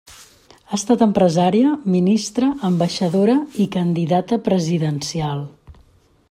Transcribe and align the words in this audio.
Ha 0.69 0.77
estat 0.77 1.03
empresària, 1.05 1.73
ministra, 1.95 2.49
ambaixadora 2.71 3.37
i 3.65 3.69
candidata 3.77 4.41
presidencial. 4.49 5.47